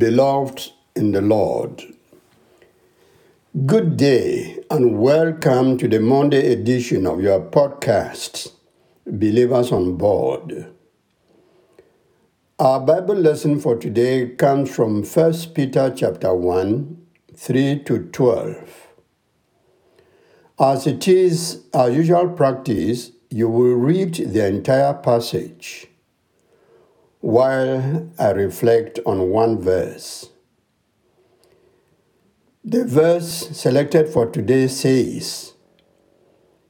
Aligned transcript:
Beloved 0.00 0.72
in 0.96 1.12
the 1.12 1.20
Lord, 1.20 1.82
good 3.66 3.98
day 3.98 4.58
and 4.70 4.98
welcome 4.98 5.76
to 5.76 5.86
the 5.88 6.00
Monday 6.00 6.54
edition 6.54 7.06
of 7.06 7.20
your 7.20 7.42
podcast, 7.42 8.50
Believers 9.04 9.70
on 9.70 9.98
Board. 9.98 10.72
Our 12.58 12.80
Bible 12.80 13.16
lesson 13.16 13.60
for 13.60 13.76
today 13.76 14.30
comes 14.30 14.74
from 14.74 15.02
1 15.02 15.34
Peter 15.54 15.92
chapter 15.94 16.34
1, 16.34 17.06
3 17.36 17.82
to 17.84 17.98
12. 17.98 18.86
As 20.58 20.86
it 20.86 21.06
is 21.06 21.64
our 21.74 21.90
usual 21.90 22.30
practice, 22.30 23.12
you 23.28 23.50
will 23.50 23.74
read 23.74 24.14
the 24.14 24.46
entire 24.46 24.94
passage 24.94 25.89
while 27.20 28.10
I 28.18 28.30
reflect 28.30 28.98
on 29.04 29.30
one 29.30 29.60
verse. 29.60 30.30
The 32.64 32.84
verse 32.84 33.48
selected 33.56 34.08
for 34.08 34.26
today 34.26 34.68
says, 34.68 35.54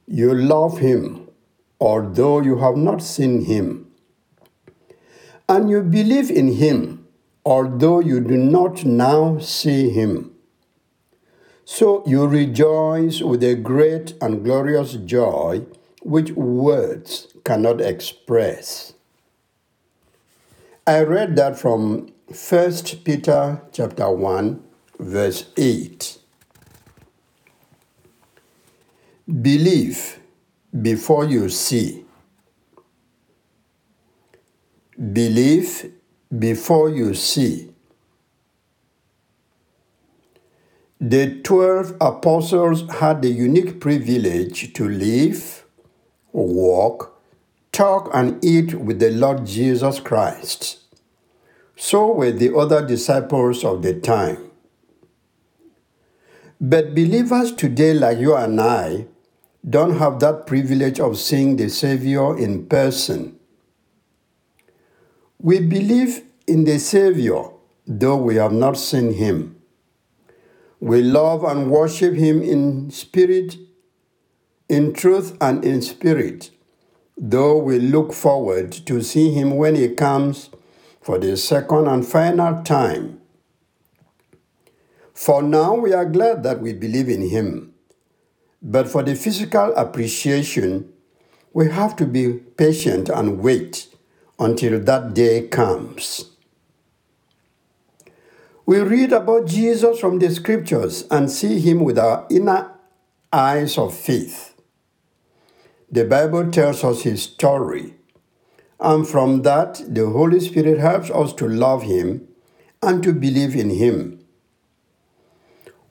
You 0.07 0.33
love 0.33 0.79
him, 0.79 1.29
although 1.79 2.41
you 2.41 2.57
have 2.57 2.75
not 2.75 3.01
seen 3.01 3.45
him, 3.45 3.91
and 5.47 5.69
you 5.69 5.83
believe 5.83 6.29
in 6.29 6.53
him, 6.53 7.07
although 7.45 7.99
you 7.99 8.19
do 8.19 8.37
not 8.37 8.85
now 8.85 9.37
see 9.39 9.89
him. 9.89 10.31
So 11.63 12.03
you 12.05 12.27
rejoice 12.27 13.21
with 13.21 13.43
a 13.43 13.55
great 13.55 14.13
and 14.21 14.43
glorious 14.43 14.93
joy 14.93 15.65
which 16.01 16.31
words 16.31 17.33
cannot 17.45 17.79
express. 17.79 18.93
I 20.91 21.03
read 21.03 21.37
that 21.37 21.57
from 21.57 22.11
1 22.27 22.73
Peter 23.05 23.61
chapter 23.71 24.11
1 24.11 24.61
verse 24.99 25.45
8. 25.55 26.17
Believe 29.41 30.19
before 30.81 31.23
you 31.23 31.47
see. 31.47 32.03
Believe 35.13 35.93
before 36.37 36.89
you 36.89 37.13
see. 37.13 37.73
The 40.99 41.39
12 41.41 41.95
apostles 42.01 42.83
had 42.99 43.21
the 43.21 43.29
unique 43.29 43.79
privilege 43.79 44.73
to 44.73 44.89
live, 44.89 45.63
walk, 46.33 47.17
talk 47.71 48.11
and 48.13 48.43
eat 48.43 48.73
with 48.73 48.99
the 48.99 49.11
Lord 49.11 49.45
Jesus 49.45 50.01
Christ. 50.01 50.80
So 51.83 52.13
were 52.13 52.31
the 52.31 52.55
other 52.55 52.85
disciples 52.85 53.63
of 53.65 53.81
the 53.81 53.95
time. 53.99 54.37
But 56.61 56.93
believers 56.93 57.51
today, 57.51 57.95
like 57.95 58.19
you 58.19 58.35
and 58.35 58.61
I, 58.61 59.07
don't 59.67 59.97
have 59.97 60.19
that 60.19 60.45
privilege 60.45 60.99
of 60.99 61.17
seeing 61.17 61.55
the 61.55 61.69
Savior 61.69 62.37
in 62.37 62.67
person. 62.67 63.35
We 65.39 65.59
believe 65.59 66.21
in 66.45 66.65
the 66.65 66.77
Savior, 66.77 67.45
though 67.87 68.17
we 68.17 68.35
have 68.35 68.53
not 68.53 68.77
seen 68.77 69.15
him. 69.15 69.55
We 70.79 71.01
love 71.01 71.43
and 71.43 71.71
worship 71.71 72.13
him 72.13 72.43
in 72.43 72.91
spirit, 72.91 73.57
in 74.69 74.93
truth, 74.93 75.35
and 75.41 75.65
in 75.65 75.81
spirit 75.81 76.51
though 77.23 77.55
we 77.55 77.77
look 77.77 78.13
forward 78.13 78.71
to 78.71 78.99
see 79.03 79.31
him 79.31 79.55
when 79.55 79.75
he 79.75 79.87
comes 79.89 80.49
for 81.01 81.17
the 81.17 81.35
second 81.35 81.87
and 81.87 82.05
final 82.05 82.61
time. 82.63 83.19
For 85.13 85.41
now, 85.41 85.75
we 85.75 85.93
are 85.93 86.05
glad 86.05 86.43
that 86.43 86.61
we 86.61 86.73
believe 86.73 87.09
in 87.09 87.29
him. 87.29 87.73
But 88.61 88.87
for 88.87 89.03
the 89.03 89.15
physical 89.15 89.73
appreciation, 89.75 90.91
we 91.53 91.69
have 91.69 91.95
to 91.97 92.05
be 92.05 92.33
patient 92.33 93.09
and 93.09 93.39
wait 93.39 93.87
until 94.39 94.79
that 94.79 95.13
day 95.13 95.47
comes. 95.47 96.31
We 98.65 98.79
read 98.79 99.11
about 99.11 99.47
Jesus 99.47 99.99
from 99.99 100.19
the 100.19 100.29
scriptures 100.29 101.05
and 101.11 101.29
see 101.29 101.59
him 101.59 101.83
with 101.83 101.97
our 101.97 102.25
inner 102.29 102.71
eyes 103.33 103.77
of 103.77 103.95
faith. 103.95 104.55
The 105.91 106.05
Bible 106.05 106.51
tells 106.51 106.83
us 106.83 107.01
his 107.01 107.23
story. 107.23 107.95
And 108.81 109.07
from 109.07 109.43
that, 109.43 109.79
the 109.87 110.09
Holy 110.09 110.39
Spirit 110.39 110.79
helps 110.79 111.11
us 111.11 111.33
to 111.33 111.47
love 111.47 111.83
him 111.83 112.27
and 112.81 113.03
to 113.03 113.13
believe 113.13 113.55
in 113.55 113.69
him. 113.69 114.19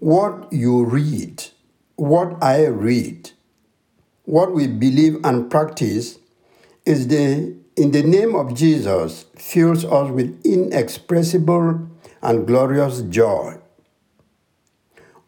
What 0.00 0.52
you 0.52 0.84
read, 0.84 1.44
what 1.94 2.42
I 2.42 2.66
read, 2.66 3.30
what 4.24 4.52
we 4.52 4.66
believe 4.66 5.24
and 5.24 5.48
practice 5.48 6.18
is 6.84 7.06
the 7.06 7.56
in 7.76 7.92
the 7.92 8.02
name 8.02 8.34
of 8.34 8.54
Jesus 8.54 9.26
fills 9.36 9.84
us 9.84 10.10
with 10.10 10.40
inexpressible 10.44 11.88
and 12.20 12.46
glorious 12.46 13.02
joy. 13.02 13.58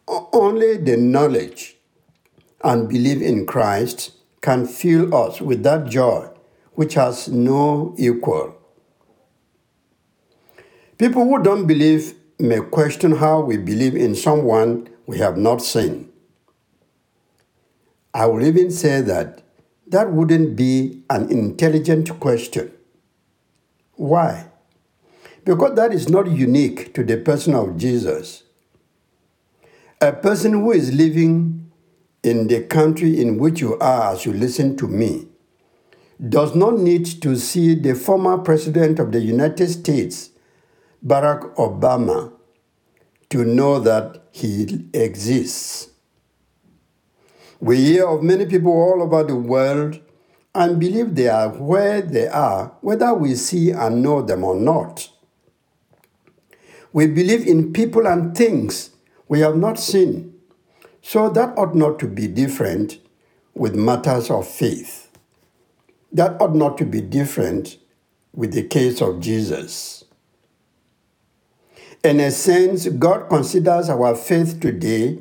Only 0.07 0.77
the 0.77 0.97
knowledge 0.97 1.77
and 2.63 2.89
belief 2.89 3.21
in 3.21 3.45
Christ 3.45 4.11
can 4.41 4.67
fill 4.67 5.15
us 5.15 5.39
with 5.39 5.63
that 5.63 5.87
joy 5.87 6.32
which 6.75 6.95
has 6.95 7.27
no 7.27 7.95
equal. 7.97 8.55
People 10.97 11.25
who 11.25 11.41
don't 11.41 11.67
believe 11.67 12.15
may 12.39 12.59
question 12.59 13.17
how 13.17 13.41
we 13.41 13.57
believe 13.57 13.95
in 13.95 14.15
someone 14.15 14.89
we 15.05 15.17
have 15.17 15.37
not 15.37 15.61
seen. 15.61 16.11
I 18.13 18.25
will 18.25 18.43
even 18.45 18.71
say 18.71 19.01
that 19.01 19.41
that 19.87 20.11
wouldn't 20.11 20.55
be 20.55 21.03
an 21.09 21.31
intelligent 21.31 22.19
question. 22.19 22.71
Why? 23.95 24.47
Because 25.43 25.75
that 25.75 25.93
is 25.93 26.09
not 26.09 26.27
unique 26.27 26.93
to 26.93 27.03
the 27.03 27.17
person 27.17 27.53
of 27.53 27.77
Jesus. 27.77 28.43
A 29.99 30.13
person 30.13 30.53
who 30.53 30.71
is 30.71 30.93
living 30.93 31.71
in 32.23 32.47
the 32.47 32.61
country 32.63 33.19
in 33.19 33.37
which 33.37 33.59
you 33.59 33.77
are 33.79 34.13
as 34.13 34.25
you 34.25 34.33
listen 34.33 34.77
to 34.77 34.87
me 34.87 35.27
does 36.29 36.55
not 36.55 36.77
need 36.77 37.05
to 37.21 37.35
see 37.35 37.75
the 37.75 37.95
former 37.95 38.37
President 38.37 38.99
of 38.99 39.11
the 39.11 39.19
United 39.19 39.69
States, 39.69 40.31
Barack 41.05 41.55
Obama, 41.55 42.31
to 43.29 43.43
know 43.43 43.79
that 43.79 44.23
he 44.31 44.87
exists. 44.93 45.89
We 47.59 47.77
hear 47.77 48.07
of 48.07 48.23
many 48.23 48.45
people 48.45 48.71
all 48.71 49.01
over 49.01 49.23
the 49.23 49.35
world 49.35 49.99
and 50.53 50.79
believe 50.79 51.15
they 51.15 51.29
are 51.29 51.49
where 51.49 52.01
they 52.01 52.27
are, 52.27 52.77
whether 52.81 53.13
we 53.13 53.35
see 53.35 53.71
and 53.71 54.03
know 54.03 54.21
them 54.21 54.43
or 54.43 54.55
not. 54.55 55.09
We 56.91 57.07
believe 57.07 57.47
in 57.47 57.73
people 57.73 58.07
and 58.07 58.35
things 58.37 58.91
we 59.27 59.39
have 59.39 59.57
not 59.57 59.79
seen 59.79 60.33
so 61.01 61.29
that 61.29 61.57
ought 61.57 61.75
not 61.75 61.99
to 61.99 62.07
be 62.07 62.27
different 62.27 62.97
with 63.53 63.75
matters 63.75 64.31
of 64.31 64.47
faith. 64.47 65.02
That 66.13 66.39
ought 66.41 66.55
not 66.55 66.77
to 66.77 66.85
be 66.85 67.01
different 67.01 67.77
with 68.33 68.53
the 68.53 68.63
case 68.63 69.01
of 69.01 69.19
Jesus. 69.19 70.03
In 72.03 72.19
a 72.19 72.31
sense, 72.31 72.87
God 72.87 73.29
considers 73.29 73.89
our 73.89 74.15
faith 74.15 74.59
today 74.59 75.19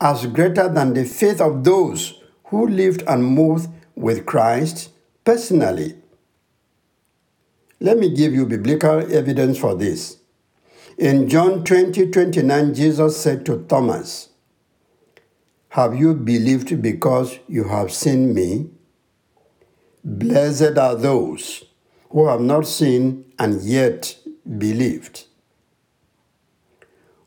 as 0.00 0.26
greater 0.26 0.68
than 0.68 0.94
the 0.94 1.04
faith 1.04 1.40
of 1.40 1.64
those 1.64 2.20
who 2.44 2.66
lived 2.66 3.02
and 3.06 3.24
moved 3.24 3.70
with 3.94 4.26
Christ 4.26 4.90
personally. 5.24 5.96
Let 7.78 7.98
me 7.98 8.14
give 8.14 8.34
you 8.34 8.44
biblical 8.44 9.00
evidence 9.14 9.58
for 9.58 9.74
this. 9.74 10.18
In 10.98 11.28
John 11.28 11.64
20 11.64 12.10
29, 12.10 12.74
Jesus 12.74 13.16
said 13.16 13.46
to 13.46 13.64
Thomas, 13.64 14.30
have 15.70 15.94
you 15.94 16.14
believed 16.14 16.82
because 16.82 17.38
you 17.46 17.64
have 17.64 17.92
seen 17.92 18.34
me? 18.34 18.70
Blessed 20.02 20.78
are 20.78 20.96
those 20.96 21.64
who 22.10 22.26
have 22.26 22.40
not 22.40 22.66
seen 22.66 23.32
and 23.38 23.60
yet 23.62 24.16
believed. 24.58 25.26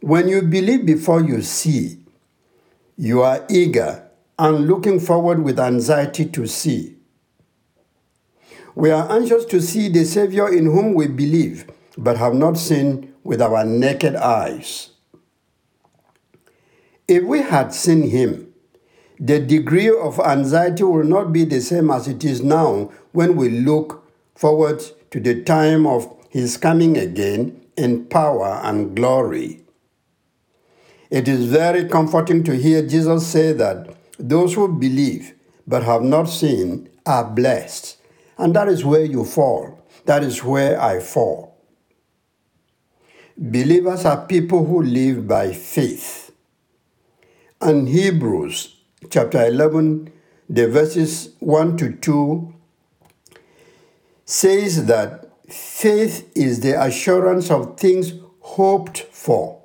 When 0.01 0.27
you 0.27 0.41
believe 0.41 0.85
before 0.85 1.21
you 1.21 1.41
see, 1.41 1.99
you 2.97 3.21
are 3.21 3.45
eager 3.49 4.09
and 4.37 4.67
looking 4.67 4.99
forward 4.99 5.43
with 5.43 5.59
anxiety 5.59 6.25
to 6.25 6.47
see. 6.47 6.97
We 8.75 8.89
are 8.89 9.09
anxious 9.11 9.45
to 9.45 9.61
see 9.61 9.89
the 9.89 10.03
Savior 10.03 10.51
in 10.51 10.65
whom 10.65 10.95
we 10.95 11.07
believe, 11.07 11.69
but 11.95 12.17
have 12.17 12.33
not 12.33 12.57
seen 12.57 13.13
with 13.23 13.41
our 13.41 13.63
naked 13.63 14.15
eyes. 14.15 14.89
If 17.07 17.23
we 17.23 17.41
had 17.41 17.73
seen 17.73 18.09
him, 18.09 18.52
the 19.23 19.39
degree 19.39 19.89
of 19.89 20.19
anxiety 20.19 20.83
will 20.83 21.05
not 21.05 21.31
be 21.31 21.45
the 21.45 21.61
same 21.61 21.89
as 21.89 22.09
it 22.09 22.25
is 22.25 22.43
now 22.43 22.91
when 23.13 23.37
we 23.37 23.47
look 23.47 24.05
forward 24.35 24.83
to 25.11 25.19
the 25.21 25.41
time 25.43 25.87
of 25.87 26.13
his 26.29 26.57
coming 26.57 26.97
again 26.97 27.65
in 27.77 28.03
power 28.03 28.59
and 28.63 28.93
glory. 28.97 29.63
It 31.09 31.29
is 31.29 31.45
very 31.45 31.87
comforting 31.87 32.43
to 32.43 32.57
hear 32.57 32.85
Jesus 32.85 33.25
say 33.25 33.53
that 33.53 33.95
those 34.19 34.55
who 34.55 34.67
believe 34.67 35.33
but 35.65 35.83
have 35.83 36.01
not 36.01 36.25
seen 36.25 36.89
are 37.05 37.23
blessed. 37.23 37.95
And 38.37 38.53
that 38.57 38.67
is 38.67 38.83
where 38.83 39.05
you 39.05 39.23
fall. 39.23 39.87
That 40.03 40.21
is 40.23 40.43
where 40.43 40.81
I 40.81 40.99
fall. 40.99 41.57
Believers 43.37 44.03
are 44.03 44.25
people 44.25 44.65
who 44.65 44.83
live 44.83 45.29
by 45.29 45.53
faith. 45.53 46.33
And 47.61 47.87
Hebrews 47.87 48.72
chapter 49.09 49.45
11, 49.45 50.11
the 50.49 50.67
verses 50.67 51.35
1 51.39 51.77
to 51.77 51.93
2 51.93 52.53
says 54.25 54.85
that 54.85 55.29
faith 55.51 56.31
is 56.35 56.61
the 56.61 56.81
assurance 56.81 57.51
of 57.51 57.77
things 57.77 58.13
hoped 58.39 58.99
for, 59.11 59.61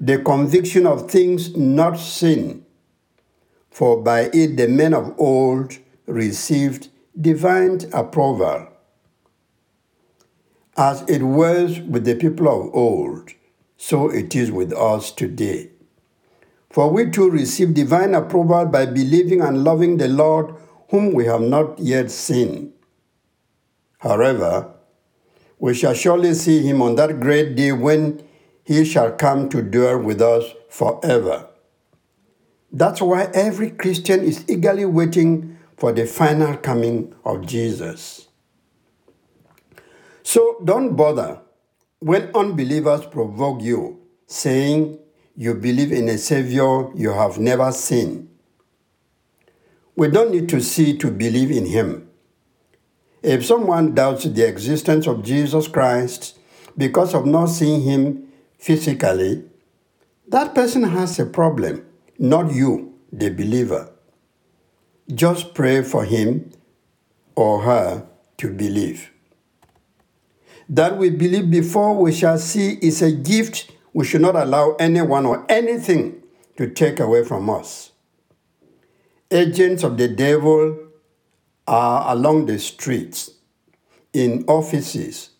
the 0.00 0.18
conviction 0.18 0.86
of 0.86 1.10
things 1.10 1.56
not 1.56 1.98
seen. 1.98 2.64
For 3.70 4.00
by 4.02 4.30
it 4.32 4.56
the 4.56 4.68
men 4.68 4.94
of 4.94 5.14
old 5.18 5.78
received 6.06 6.88
divine 7.20 7.80
approval. 7.92 8.68
As 10.76 11.02
it 11.08 11.22
was 11.22 11.80
with 11.80 12.04
the 12.04 12.14
people 12.14 12.48
of 12.48 12.74
old, 12.74 13.30
so 13.76 14.08
it 14.10 14.34
is 14.34 14.50
with 14.50 14.72
us 14.72 15.10
today. 15.10 15.70
For 16.74 16.90
we 16.90 17.08
too 17.08 17.30
receive 17.30 17.72
divine 17.72 18.16
approval 18.16 18.66
by 18.66 18.86
believing 18.86 19.40
and 19.40 19.62
loving 19.62 19.96
the 19.96 20.08
Lord 20.08 20.56
whom 20.90 21.12
we 21.12 21.24
have 21.26 21.40
not 21.40 21.78
yet 21.78 22.10
seen. 22.10 22.72
However, 23.98 24.74
we 25.60 25.72
shall 25.74 25.94
surely 25.94 26.34
see 26.34 26.66
him 26.66 26.82
on 26.82 26.96
that 26.96 27.20
great 27.20 27.54
day 27.54 27.70
when 27.70 28.26
he 28.64 28.84
shall 28.84 29.12
come 29.12 29.48
to 29.50 29.62
dwell 29.62 30.00
with 30.00 30.20
us 30.20 30.46
forever. 30.68 31.48
That's 32.72 33.00
why 33.00 33.30
every 33.34 33.70
Christian 33.70 34.24
is 34.24 34.44
eagerly 34.48 34.84
waiting 34.84 35.56
for 35.76 35.92
the 35.92 36.06
final 36.06 36.56
coming 36.56 37.14
of 37.24 37.46
Jesus. 37.46 38.26
So 40.24 40.60
don't 40.64 40.96
bother 40.96 41.40
when 42.00 42.32
unbelievers 42.34 43.06
provoke 43.06 43.62
you, 43.62 44.00
saying 44.26 44.98
you 45.36 45.54
believe 45.54 45.92
in 45.92 46.08
a 46.08 46.18
Savior 46.18 46.94
you 46.94 47.12
have 47.12 47.38
never 47.38 47.72
seen. 47.72 48.28
We 49.96 50.08
don't 50.08 50.32
need 50.32 50.48
to 50.50 50.60
see 50.60 50.96
to 50.98 51.10
believe 51.10 51.50
in 51.50 51.66
Him. 51.66 52.08
If 53.22 53.44
someone 53.44 53.94
doubts 53.94 54.24
the 54.24 54.46
existence 54.46 55.06
of 55.06 55.22
Jesus 55.22 55.68
Christ 55.68 56.38
because 56.76 57.14
of 57.14 57.26
not 57.26 57.46
seeing 57.46 57.82
Him 57.82 58.28
physically, 58.58 59.44
that 60.28 60.54
person 60.54 60.84
has 60.84 61.18
a 61.18 61.26
problem, 61.26 61.84
not 62.18 62.52
you, 62.52 62.94
the 63.12 63.30
believer. 63.30 63.90
Just 65.12 65.54
pray 65.54 65.82
for 65.82 66.04
him 66.04 66.50
or 67.34 67.62
her 67.62 68.06
to 68.38 68.50
believe. 68.50 69.10
That 70.68 70.96
we 70.96 71.10
believe 71.10 71.50
before 71.50 71.94
we 71.94 72.12
shall 72.12 72.38
see 72.38 72.78
is 72.80 73.02
a 73.02 73.12
gift 73.12 73.70
we 73.94 74.04
should 74.04 74.20
not 74.20 74.36
allow 74.36 74.76
anyone 74.78 75.24
or 75.24 75.46
anything 75.48 76.22
to 76.56 76.68
take 76.68 77.00
away 77.00 77.24
from 77.24 77.48
us. 77.48 77.92
Agents 79.30 79.82
of 79.82 79.96
the 79.96 80.08
devil 80.08 80.78
are 81.66 82.12
along 82.12 82.46
the 82.46 82.58
streets, 82.58 83.30
in 84.12 84.44
offices. 84.46 85.30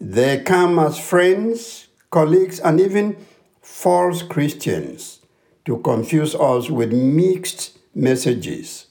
They 0.00 0.42
come 0.42 0.78
as 0.78 0.98
friends, 0.98 1.88
colleagues, 2.10 2.60
and 2.60 2.80
even 2.80 3.16
false 3.62 4.22
Christians 4.22 5.20
to 5.64 5.78
confuse 5.78 6.34
us 6.34 6.68
with 6.68 6.92
mixed 6.92 7.78
messages. 7.94 8.86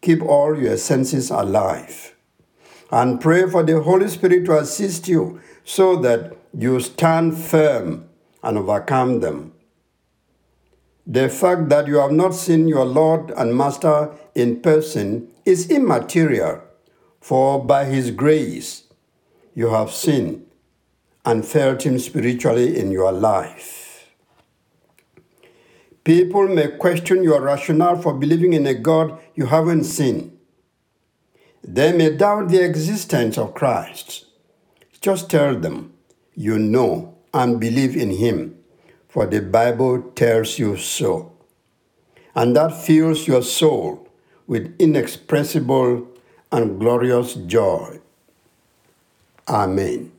Keep 0.00 0.22
all 0.22 0.58
your 0.58 0.76
senses 0.76 1.30
alive 1.30 2.14
and 2.90 3.20
pray 3.20 3.48
for 3.48 3.62
the 3.62 3.80
Holy 3.80 4.08
Spirit 4.08 4.44
to 4.46 4.58
assist 4.58 5.08
you 5.08 5.40
so 5.64 5.96
that 5.96 6.36
you 6.56 6.80
stand 6.80 7.36
firm 7.36 8.08
and 8.42 8.58
overcome 8.58 9.20
them. 9.20 9.52
The 11.06 11.28
fact 11.28 11.68
that 11.70 11.86
you 11.86 11.96
have 11.96 12.12
not 12.12 12.34
seen 12.34 12.68
your 12.68 12.84
Lord 12.84 13.30
and 13.32 13.56
Master 13.56 14.10
in 14.34 14.60
person 14.60 15.28
is 15.44 15.70
immaterial, 15.70 16.62
for 17.20 17.64
by 17.64 17.86
His 17.86 18.10
grace 18.10 18.84
you 19.54 19.68
have 19.70 19.92
seen 19.92 20.46
and 21.24 21.46
felt 21.46 21.84
Him 21.84 21.98
spiritually 21.98 22.78
in 22.78 22.90
your 22.90 23.12
life. 23.12 24.12
People 26.04 26.48
may 26.48 26.68
question 26.68 27.22
your 27.22 27.40
rationale 27.40 28.00
for 28.00 28.12
believing 28.12 28.52
in 28.52 28.66
a 28.66 28.74
God 28.74 29.18
you 29.34 29.46
haven't 29.46 29.84
seen. 29.84 30.36
They 31.62 31.92
may 31.92 32.16
doubt 32.16 32.48
the 32.48 32.64
existence 32.64 33.38
of 33.38 33.54
Christ. 33.54 34.26
Just 35.00 35.30
tell 35.30 35.54
them 35.54 35.91
you 36.34 36.58
know 36.58 37.14
and 37.34 37.60
believe 37.60 37.96
in 37.96 38.10
Him, 38.10 38.58
for 39.08 39.26
the 39.26 39.40
Bible 39.40 40.02
tells 40.14 40.58
you 40.58 40.76
so. 40.76 41.32
And 42.34 42.56
that 42.56 42.74
fills 42.82 43.26
your 43.26 43.42
soul 43.42 44.08
with 44.46 44.74
inexpressible 44.78 46.08
and 46.50 46.78
glorious 46.80 47.34
joy. 47.34 48.00
Amen. 49.48 50.12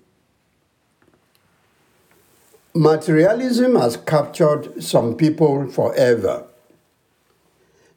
Materialism 2.75 3.75
has 3.75 3.97
captured 3.97 4.83
some 4.83 5.15
people 5.15 5.67
forever. 5.67 6.47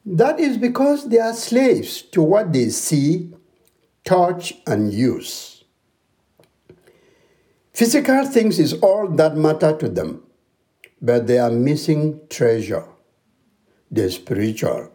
That 0.05 0.39
is 0.39 0.57
because 0.57 1.09
they 1.09 1.19
are 1.19 1.33
slaves 1.33 2.01
to 2.13 2.21
what 2.21 2.53
they 2.53 2.69
see, 2.69 3.33
touch, 4.05 4.53
and 4.65 4.93
use. 4.93 5.56
Physical 7.77 8.25
things 8.25 8.57
is 8.57 8.73
all 8.81 9.07
that 9.07 9.37
matter 9.37 9.77
to 9.77 9.87
them, 9.87 10.23
but 10.99 11.27
they 11.27 11.37
are 11.37 11.51
missing 11.51 12.19
treasure, 12.27 12.87
the 13.91 14.09
spiritual, 14.09 14.91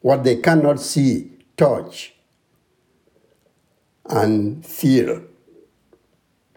what 0.00 0.24
they 0.24 0.38
cannot 0.38 0.80
see, 0.80 1.30
touch, 1.56 2.14
and 4.06 4.66
feel. 4.66 5.22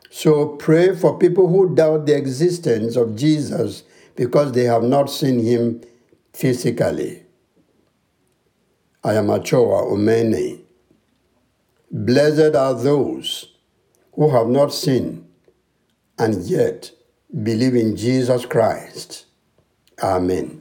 So 0.10 0.56
pray 0.56 0.96
for 0.96 1.20
people 1.20 1.48
who 1.48 1.76
doubt 1.76 2.08
the 2.08 2.18
existence 2.18 2.96
of 2.96 3.16
Jesus 3.16 3.84
because 4.16 4.54
they 4.54 4.64
have 4.64 4.82
not 4.82 5.12
seen 5.12 5.38
him 5.38 5.82
physically. 6.34 7.22
I 9.04 9.14
am 9.14 9.30
Achoa 9.30 9.84
Omene. 9.84 10.64
Blessed 11.92 12.56
are 12.56 12.74
those 12.74 13.51
who 14.14 14.30
have 14.30 14.48
not 14.48 14.74
seen 14.74 15.28
and 16.18 16.44
yet 16.44 16.92
believe 17.44 17.76
in 17.76 17.96
Jesus 17.96 18.46
Christ. 18.46 19.26
Amen. 20.02 20.61